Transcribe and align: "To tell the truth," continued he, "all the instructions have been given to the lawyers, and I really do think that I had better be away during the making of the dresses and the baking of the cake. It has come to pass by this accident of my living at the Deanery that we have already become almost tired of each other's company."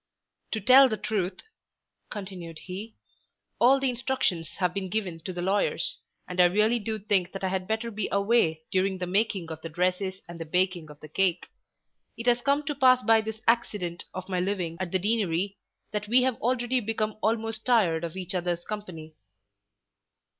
"To 0.53 0.59
tell 0.59 0.89
the 0.89 0.97
truth," 0.97 1.41
continued 2.09 2.57
he, 2.63 2.95
"all 3.59 3.79
the 3.79 3.91
instructions 3.91 4.49
have 4.57 4.73
been 4.73 4.89
given 4.89 5.19
to 5.19 5.31
the 5.31 5.43
lawyers, 5.43 5.99
and 6.27 6.41
I 6.41 6.45
really 6.45 6.79
do 6.79 6.97
think 6.97 7.33
that 7.33 7.43
I 7.43 7.49
had 7.49 7.67
better 7.67 7.91
be 7.91 8.09
away 8.11 8.63
during 8.71 8.97
the 8.97 9.05
making 9.05 9.51
of 9.51 9.61
the 9.61 9.69
dresses 9.69 10.23
and 10.27 10.39
the 10.39 10.45
baking 10.45 10.89
of 10.89 10.99
the 11.01 11.07
cake. 11.07 11.49
It 12.17 12.25
has 12.25 12.41
come 12.41 12.63
to 12.65 12.73
pass 12.73 13.03
by 13.03 13.21
this 13.21 13.41
accident 13.47 14.05
of 14.15 14.27
my 14.27 14.39
living 14.39 14.75
at 14.79 14.91
the 14.91 14.97
Deanery 14.97 15.59
that 15.91 16.07
we 16.07 16.23
have 16.23 16.41
already 16.41 16.79
become 16.79 17.19
almost 17.21 17.63
tired 17.63 18.03
of 18.03 18.17
each 18.17 18.33
other's 18.33 18.65
company." 18.65 19.13